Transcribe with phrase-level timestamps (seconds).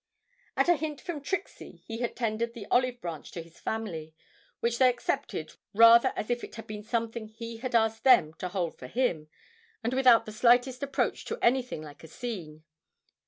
[0.57, 4.15] At a hint from Trixie he had tendered the olive branch to his family,
[4.59, 8.47] which they accepted rather as if it had been something he had asked them to
[8.47, 9.29] hold for him,
[9.83, 12.63] and without the slightest approach to anything like a scene.